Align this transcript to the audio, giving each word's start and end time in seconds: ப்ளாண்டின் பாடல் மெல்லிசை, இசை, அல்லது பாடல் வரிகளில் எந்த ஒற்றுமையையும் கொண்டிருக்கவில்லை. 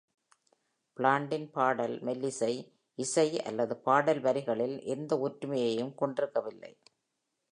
ப்ளாண்டின் 0.99 1.51
பாடல் 1.51 2.01
மெல்லிசை, 2.01 2.53
இசை, 2.95 3.41
அல்லது 3.41 3.77
பாடல் 3.77 4.21
வரிகளில் 4.21 4.83
எந்த 4.85 5.15
ஒற்றுமையையும் 5.17 5.93
கொண்டிருக்கவில்லை. 5.95 6.77